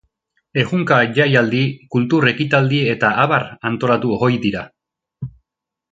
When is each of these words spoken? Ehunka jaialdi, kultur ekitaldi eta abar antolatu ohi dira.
Ehunka 0.61 0.95
jaialdi, 1.17 1.59
kultur 1.97 2.27
ekitaldi 2.33 2.79
eta 2.97 3.13
abar 3.27 3.47
antolatu 3.71 4.17
ohi 4.29 4.45
dira. 4.47 4.69